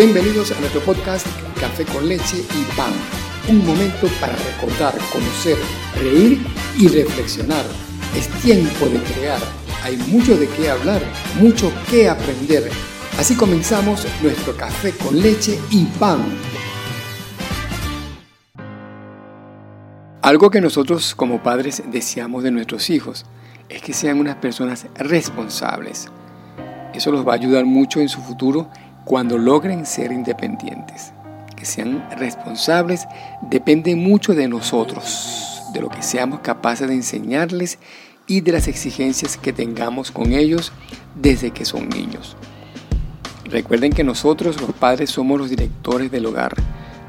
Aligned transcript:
Bienvenidos 0.00 0.52
a 0.52 0.60
nuestro 0.60 0.80
podcast 0.82 1.26
Café 1.58 1.84
con 1.84 2.08
leche 2.08 2.36
y 2.36 2.76
pan. 2.76 2.92
Un 3.48 3.66
momento 3.66 4.06
para 4.20 4.32
recordar, 4.36 4.96
conocer, 5.12 5.56
reír 5.96 6.38
y 6.78 6.86
reflexionar. 6.86 7.64
Es 8.16 8.28
tiempo 8.40 8.86
de 8.86 9.00
crear. 9.00 9.40
Hay 9.82 9.96
mucho 9.96 10.36
de 10.36 10.48
qué 10.50 10.70
hablar, 10.70 11.02
mucho 11.40 11.72
que 11.90 12.08
aprender. 12.08 12.70
Así 13.18 13.34
comenzamos 13.34 14.06
nuestro 14.22 14.56
café 14.56 14.92
con 14.92 15.20
leche 15.20 15.58
y 15.72 15.86
pan. 15.98 16.20
Algo 20.22 20.48
que 20.48 20.60
nosotros 20.60 21.12
como 21.16 21.42
padres 21.42 21.82
deseamos 21.90 22.44
de 22.44 22.52
nuestros 22.52 22.88
hijos 22.90 23.26
es 23.68 23.82
que 23.82 23.92
sean 23.92 24.20
unas 24.20 24.36
personas 24.36 24.86
responsables. 24.94 26.08
Eso 26.94 27.10
los 27.10 27.26
va 27.26 27.32
a 27.32 27.36
ayudar 27.36 27.64
mucho 27.64 28.00
en 28.00 28.08
su 28.08 28.20
futuro 28.20 28.70
cuando 29.08 29.38
logren 29.38 29.86
ser 29.86 30.12
independientes, 30.12 31.14
que 31.56 31.64
sean 31.64 32.06
responsables, 32.18 33.08
depende 33.40 33.96
mucho 33.96 34.34
de 34.34 34.48
nosotros, 34.48 35.62
de 35.72 35.80
lo 35.80 35.88
que 35.88 36.02
seamos 36.02 36.40
capaces 36.40 36.86
de 36.88 36.94
enseñarles 36.94 37.78
y 38.26 38.42
de 38.42 38.52
las 38.52 38.68
exigencias 38.68 39.38
que 39.38 39.54
tengamos 39.54 40.10
con 40.10 40.34
ellos 40.34 40.72
desde 41.14 41.52
que 41.52 41.64
son 41.64 41.88
niños. 41.88 42.36
Recuerden 43.46 43.94
que 43.94 44.04
nosotros 44.04 44.60
los 44.60 44.72
padres 44.72 45.08
somos 45.08 45.38
los 45.38 45.48
directores 45.48 46.10
del 46.10 46.26
hogar, 46.26 46.54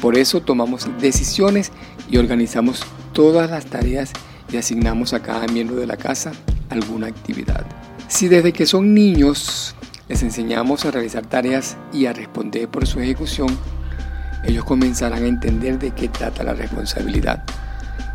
por 0.00 0.16
eso 0.16 0.40
tomamos 0.40 0.88
decisiones 1.00 1.72
y 2.08 2.18
organizamos 2.18 2.84
todas 3.12 3.50
las 3.50 3.66
tareas 3.66 4.12
y 4.52 4.56
asignamos 4.56 5.14
a 5.14 5.20
cada 5.20 5.48
miembro 5.48 5.74
de 5.74 5.88
la 5.88 5.96
casa 5.96 6.30
alguna 6.70 7.08
actividad. 7.08 7.66
Si 8.06 8.28
desde 8.28 8.52
que 8.52 8.66
son 8.66 8.94
niños 8.94 9.74
les 10.08 10.22
enseñamos 10.22 10.84
a 10.84 10.90
realizar 10.90 11.26
tareas 11.26 11.76
y 11.92 12.06
a 12.06 12.12
responder 12.12 12.68
por 12.68 12.86
su 12.86 13.00
ejecución, 13.00 13.48
ellos 14.44 14.64
comenzarán 14.64 15.24
a 15.24 15.28
entender 15.28 15.78
de 15.78 15.90
qué 15.90 16.08
trata 16.08 16.42
la 16.42 16.54
responsabilidad. 16.54 17.44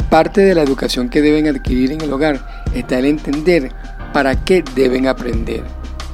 Parte 0.09 0.41
de 0.41 0.55
la 0.55 0.63
educación 0.63 1.09
que 1.09 1.21
deben 1.21 1.47
adquirir 1.47 1.91
en 1.91 2.01
el 2.01 2.11
hogar 2.11 2.65
está 2.73 2.99
el 2.99 3.05
entender 3.05 3.71
para 4.13 4.43
qué 4.43 4.63
deben 4.75 5.07
aprender, 5.07 5.63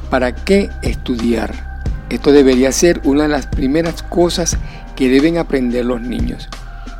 para 0.10 0.34
qué 0.34 0.70
estudiar. 0.82 1.84
Esto 2.10 2.32
debería 2.32 2.72
ser 2.72 3.02
una 3.04 3.24
de 3.24 3.30
las 3.30 3.48
primeras 3.48 4.02
cosas 4.04 4.58
que 4.96 5.10
deben 5.10 5.38
aprender 5.38 5.86
los 5.86 6.02
niños. 6.02 6.50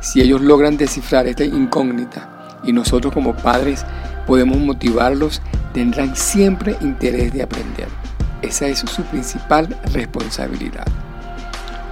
Si 0.00 0.20
ellos 0.20 0.40
logran 0.40 0.76
descifrar 0.76 1.26
esta 1.26 1.44
incógnita 1.44 2.58
y 2.64 2.72
nosotros 2.72 3.12
como 3.12 3.34
padres 3.36 3.84
podemos 4.26 4.58
motivarlos, 4.58 5.42
tendrán 5.74 6.16
siempre 6.16 6.76
interés 6.80 7.32
de 7.32 7.42
aprender. 7.42 7.99
Esa 8.42 8.66
es 8.66 8.78
su 8.78 9.02
principal 9.04 9.68
responsabilidad. 9.92 10.86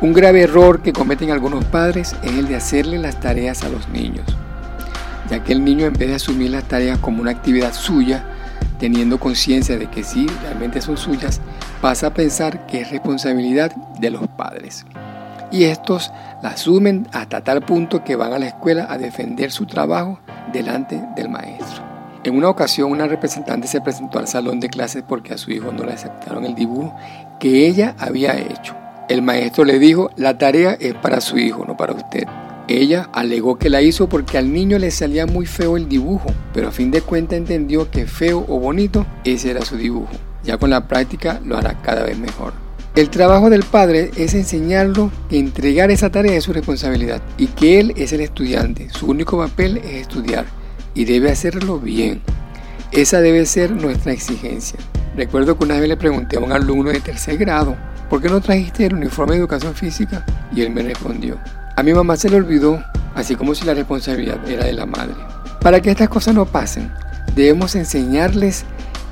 Un 0.00 0.12
grave 0.12 0.42
error 0.42 0.80
que 0.80 0.92
cometen 0.92 1.30
algunos 1.30 1.64
padres 1.64 2.14
es 2.22 2.32
el 2.32 2.46
de 2.46 2.56
hacerle 2.56 2.98
las 2.98 3.18
tareas 3.18 3.64
a 3.64 3.68
los 3.68 3.88
niños, 3.88 4.24
ya 5.28 5.42
que 5.42 5.52
el 5.52 5.64
niño 5.64 5.86
en 5.86 5.92
vez 5.92 6.08
de 6.08 6.14
asumir 6.14 6.50
las 6.50 6.64
tareas 6.64 6.98
como 6.98 7.20
una 7.20 7.32
actividad 7.32 7.74
suya, 7.74 8.24
teniendo 8.78 9.18
conciencia 9.18 9.76
de 9.76 9.90
que 9.90 10.04
sí, 10.04 10.28
realmente 10.42 10.80
son 10.80 10.96
suyas, 10.96 11.40
pasa 11.80 12.06
a 12.06 12.14
pensar 12.14 12.66
que 12.66 12.80
es 12.82 12.90
responsabilidad 12.90 13.74
de 13.98 14.10
los 14.10 14.28
padres. 14.28 14.86
Y 15.50 15.64
estos 15.64 16.12
la 16.42 16.50
asumen 16.50 17.08
hasta 17.12 17.42
tal 17.42 17.62
punto 17.62 18.04
que 18.04 18.16
van 18.16 18.32
a 18.32 18.38
la 18.38 18.46
escuela 18.46 18.86
a 18.88 18.98
defender 18.98 19.50
su 19.50 19.66
trabajo 19.66 20.20
delante 20.52 21.02
del 21.16 21.28
maestro. 21.28 21.87
En 22.28 22.36
una 22.36 22.50
ocasión 22.50 22.90
una 22.90 23.06
representante 23.06 23.68
se 23.68 23.80
presentó 23.80 24.18
al 24.18 24.28
salón 24.28 24.60
de 24.60 24.68
clases 24.68 25.02
porque 25.02 25.32
a 25.32 25.38
su 25.38 25.50
hijo 25.50 25.72
no 25.72 25.84
le 25.84 25.94
aceptaron 25.94 26.44
el 26.44 26.54
dibujo 26.54 26.94
que 27.40 27.66
ella 27.66 27.94
había 27.98 28.36
hecho. 28.38 28.76
El 29.08 29.22
maestro 29.22 29.64
le 29.64 29.78
dijo, 29.78 30.10
la 30.14 30.36
tarea 30.36 30.76
es 30.78 30.92
para 30.92 31.22
su 31.22 31.38
hijo, 31.38 31.64
no 31.66 31.78
para 31.78 31.94
usted. 31.94 32.24
Ella 32.68 33.08
alegó 33.14 33.56
que 33.58 33.70
la 33.70 33.80
hizo 33.80 34.10
porque 34.10 34.36
al 34.36 34.52
niño 34.52 34.78
le 34.78 34.90
salía 34.90 35.24
muy 35.24 35.46
feo 35.46 35.78
el 35.78 35.88
dibujo, 35.88 36.28
pero 36.52 36.68
a 36.68 36.70
fin 36.70 36.90
de 36.90 37.00
cuentas 37.00 37.38
entendió 37.38 37.90
que 37.90 38.06
feo 38.06 38.44
o 38.46 38.60
bonito, 38.60 39.06
ese 39.24 39.50
era 39.50 39.64
su 39.64 39.78
dibujo. 39.78 40.12
Ya 40.44 40.58
con 40.58 40.68
la 40.68 40.86
práctica 40.86 41.40
lo 41.42 41.56
hará 41.56 41.80
cada 41.80 42.02
vez 42.04 42.18
mejor. 42.18 42.52
El 42.94 43.08
trabajo 43.08 43.48
del 43.48 43.62
padre 43.62 44.10
es 44.18 44.34
enseñarlo 44.34 45.10
que 45.30 45.38
entregar 45.38 45.90
esa 45.90 46.10
tarea 46.10 46.36
es 46.36 46.44
su 46.44 46.52
responsabilidad 46.52 47.22
y 47.38 47.46
que 47.46 47.80
él 47.80 47.94
es 47.96 48.12
el 48.12 48.20
estudiante. 48.20 48.90
Su 48.90 49.06
único 49.06 49.38
papel 49.38 49.78
es 49.78 50.02
estudiar 50.02 50.57
y 50.98 51.04
debe 51.04 51.30
hacerlo 51.30 51.78
bien. 51.78 52.20
Esa 52.90 53.20
debe 53.20 53.46
ser 53.46 53.70
nuestra 53.70 54.12
exigencia. 54.12 54.80
Recuerdo 55.16 55.56
que 55.56 55.64
una 55.64 55.78
vez 55.78 55.88
le 55.88 55.96
pregunté 55.96 56.36
a 56.36 56.40
un 56.40 56.50
alumno 56.50 56.90
de 56.90 56.98
tercer 56.98 57.38
grado, 57.38 57.76
¿por 58.10 58.20
qué 58.20 58.28
no 58.28 58.40
trajiste 58.40 58.86
el 58.86 58.94
uniforme 58.94 59.34
de 59.34 59.38
educación 59.38 59.76
física? 59.76 60.26
Y 60.52 60.62
él 60.62 60.70
me 60.70 60.82
respondió, 60.82 61.38
a 61.76 61.84
mi 61.84 61.94
mamá 61.94 62.16
se 62.16 62.28
le 62.28 62.34
olvidó, 62.34 62.82
así 63.14 63.36
como 63.36 63.54
si 63.54 63.64
la 63.64 63.74
responsabilidad 63.74 64.40
era 64.50 64.64
de 64.64 64.72
la 64.72 64.86
madre. 64.86 65.14
Para 65.60 65.80
que 65.80 65.92
estas 65.92 66.08
cosas 66.08 66.34
no 66.34 66.46
pasen, 66.46 66.90
debemos 67.36 67.76
enseñarles 67.76 68.64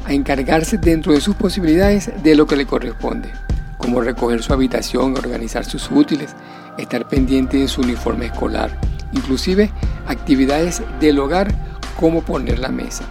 a 0.07 0.13
encargarse 0.13 0.79
dentro 0.79 1.13
de 1.13 1.21
sus 1.21 1.37
posibilidades 1.37 2.11
de 2.21 2.35
lo 2.35 2.49
que 2.49 2.57
le 2.57 2.67
corresponde, 2.67 3.31
como 3.79 4.01
recoger 4.01 4.43
su 4.43 4.53
habitación, 4.53 5.17
organizar 5.17 5.65
sus 5.65 5.89
útiles, 5.93 6.35
estar 6.79 7.07
pendiente 7.07 7.59
de 7.59 7.69
su 7.69 7.83
uniforme 7.83 8.27
escolar, 8.27 8.77
inclusive 9.13 9.71
actividades 10.09 10.83
del 10.99 11.21
hogar 11.21 11.66
como 11.99 12.23
poner 12.23 12.59
la 12.59 12.69
mesa. 12.69 13.05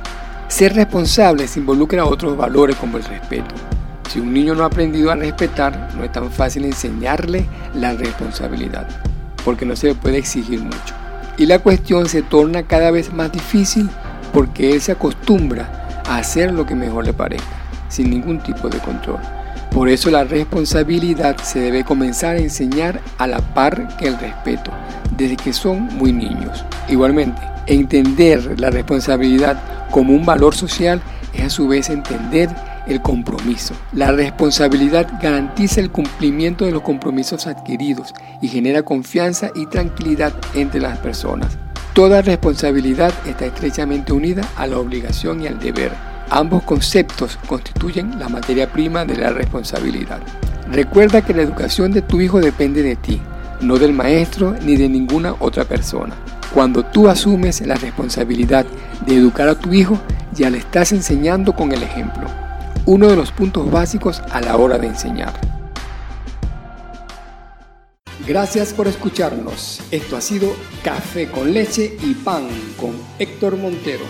Ser 0.48 0.76
responsables 0.76 1.58
involucra 1.58 2.06
otros 2.06 2.38
valores 2.38 2.76
como 2.76 2.98
el 2.98 3.04
respeto. 3.04 3.54
Si 4.10 4.20
un 4.20 4.34
niño 4.34 4.56
no 4.56 4.64
ha 4.64 4.68
aprendido 4.68 5.12
a 5.12 5.16
respetar, 5.16 5.90
no 5.96 6.04
es 6.04 6.12
tan 6.12 6.32
fácil 6.32 6.66
enseñarle 6.66 7.46
la 7.74 7.94
responsabilidad, 7.94 8.88
porque 9.44 9.66
no 9.66 9.76
se 9.76 9.88
le 9.88 9.96
puede 9.96 10.18
exigir 10.18 10.62
mucho. 10.62 10.94
Y 11.38 11.48
la 11.48 11.60
cuestión 11.60 12.08
se 12.08 12.22
torna 12.22 12.64
cada 12.64 12.92
vez 12.92 13.12
más 13.12 13.32
difícil 13.32 13.90
porque 14.32 14.74
él 14.74 14.82
se 14.82 14.94
acostumbra 14.94 16.02
a 16.08 16.18
hacer 16.18 16.54
lo 16.54 16.66
que 16.66 16.76
mejor 16.76 17.06
le 17.06 17.14
parezca, 17.14 17.58
sin 17.90 18.10
ningún 18.10 18.40
tipo 18.40 18.70
de 18.70 18.78
control. 18.80 19.20
Por 19.72 19.90
eso 19.90 20.10
la 20.10 20.24
responsabilidad 20.24 21.36
se 21.38 21.60
debe 21.60 21.84
comenzar 21.84 22.38
a 22.38 22.40
enseñar 22.40 23.02
a 23.18 23.28
la 23.28 23.40
par 23.40 23.98
que 23.98 24.08
el 24.08 24.18
respeto, 24.18 24.72
desde 25.18 25.36
que 25.36 25.52
son 25.52 25.82
muy 25.98 26.14
niños. 26.14 26.64
Igualmente, 26.88 27.42
entender 27.68 28.60
la 28.60 28.70
responsabilidad 28.70 29.62
como 29.92 30.14
un 30.14 30.26
valor 30.26 30.56
social 30.56 31.02
es 31.34 31.44
a 31.44 31.50
su 31.50 31.68
vez 31.68 31.90
entender 31.90 32.50
el 32.88 33.02
compromiso. 33.02 33.74
La 33.94 34.12
responsabilidad 34.12 35.08
garantiza 35.22 35.82
el 35.82 35.92
cumplimiento 35.92 36.66
de 36.66 36.72
los 36.72 36.82
compromisos 36.82 37.48
adquiridos 37.48 38.14
y 38.42 38.48
genera 38.48 38.84
confianza 38.84 39.50
y 39.56 39.66
tranquilidad 39.66 40.34
entre 40.54 40.82
las 40.82 40.98
personas. 41.00 41.58
Toda 41.94 42.22
responsabilidad 42.22 43.14
está 43.26 43.46
estrechamente 43.46 44.14
unida 44.14 44.44
a 44.58 44.68
la 44.68 44.78
obligación 44.78 45.42
y 45.42 45.48
al 45.48 45.60
deber 45.60 45.92
Ambos 46.30 46.64
conceptos 46.64 47.38
constituyen 47.48 48.18
la 48.18 48.30
materia 48.30 48.72
prima 48.72 49.06
de 49.06 49.16
la 49.16 49.30
responsabilidad. 49.30 50.20
Recuerda 50.72 51.22
que 51.24 51.34
la 51.34 51.44
educación 51.44 51.92
de 51.92 52.02
tu 52.02 52.20
hijo 52.20 52.40
depende 52.40 52.82
de 52.82 52.96
ti, 52.96 53.22
no 53.62 53.78
del 53.78 53.94
maestro 53.94 54.56
ni 54.62 54.76
de 54.76 54.90
ninguna 54.90 55.36
otra 55.40 55.66
persona. 55.66 56.16
Cuando 56.56 56.86
tú 56.86 57.10
asumes 57.10 57.60
la 57.68 57.76
responsabilidad 57.76 58.66
de 59.06 59.18
educar 59.18 59.50
a 59.50 59.60
tu 59.60 59.74
hijo, 59.74 60.00
ya 60.32 60.50
le 60.50 60.60
estás 60.60 60.94
enseñando 60.94 61.54
con 61.54 61.74
el 61.74 61.84
ejemplo. 61.84 62.30
Uno 62.86 63.10
de 63.10 63.18
los 63.18 63.34
puntos 63.34 63.70
básicos 63.70 64.22
a 64.32 64.40
la 64.40 64.56
hora 64.56 64.78
de 64.78 64.88
enseñar. 64.88 65.34
Gracias 68.26 68.72
por 68.72 68.88
escucharnos. 68.88 69.82
Esto 69.92 70.16
ha 70.16 70.22
sido 70.22 70.48
Café 70.82 71.30
con 71.30 71.54
leche 71.54 71.98
y 72.02 72.14
pan 72.14 72.48
con 72.80 72.94
Héctor 73.20 73.58
Montero. 73.58 74.06